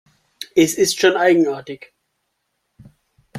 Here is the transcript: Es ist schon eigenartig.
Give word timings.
Es 0.55 0.73
ist 0.73 0.99
schon 0.99 1.15
eigenartig. 1.15 1.93